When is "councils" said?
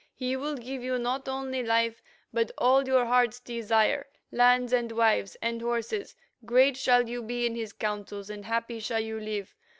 7.71-8.31